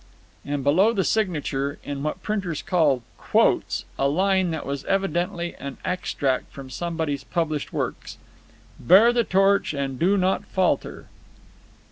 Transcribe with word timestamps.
And 0.43 0.63
below 0.63 0.93
the 0.93 1.03
signature, 1.03 1.77
in 1.83 2.01
what 2.01 2.23
printers 2.23 2.63
call 2.63 3.03
"quotes," 3.19 3.85
a 3.99 4.07
line 4.07 4.49
that 4.49 4.65
was 4.65 4.83
evidently 4.85 5.53
an 5.59 5.77
extract 5.85 6.51
from 6.51 6.71
somebody's 6.71 7.23
published 7.23 7.71
works: 7.71 8.17
"Bear 8.79 9.13
the 9.13 9.23
torch 9.23 9.75
and 9.75 9.99
do 9.99 10.17
not 10.17 10.43
falter." 10.47 11.05